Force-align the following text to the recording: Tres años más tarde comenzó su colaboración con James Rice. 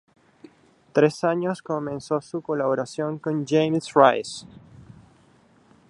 Tres 0.93 1.23
años 1.23 1.59
más 1.59 1.61
tarde 1.61 1.75
comenzó 1.75 2.21
su 2.21 2.41
colaboración 2.41 3.19
con 3.19 3.45
James 3.45 3.93
Rice. 3.93 4.47